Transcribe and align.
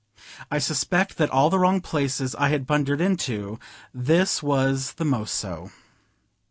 I 0.49 0.57
suspect 0.57 1.19
that 1.19 1.29
of 1.29 1.35
all 1.35 1.49
the 1.51 1.59
wrong 1.59 1.79
places 1.79 2.33
I 2.33 2.49
had 2.49 2.65
blundered 2.65 2.99
into, 3.01 3.59
this 3.93 4.41
was 4.41 4.93
the 4.93 5.05
most 5.05 5.35
so. 5.35 5.69